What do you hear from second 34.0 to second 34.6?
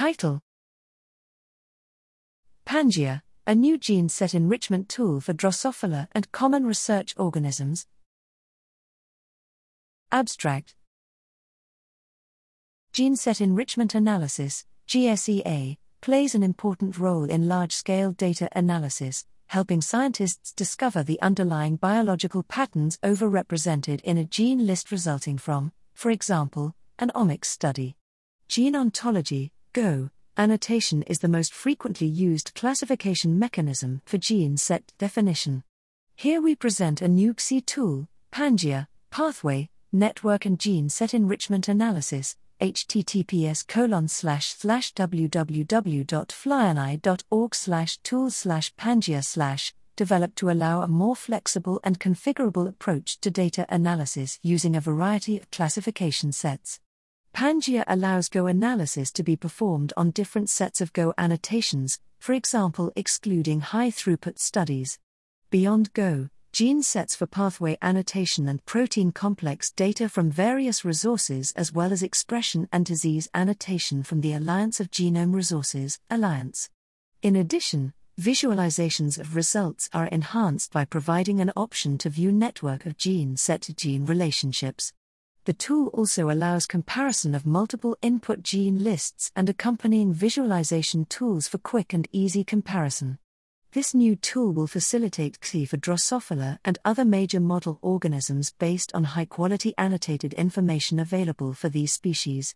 for gene